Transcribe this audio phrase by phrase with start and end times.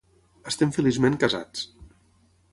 [0.51, 1.65] Estem feliçment casats.